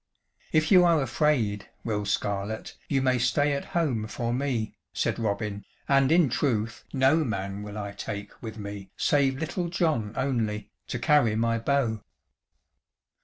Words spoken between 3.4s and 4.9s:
at home, for me,"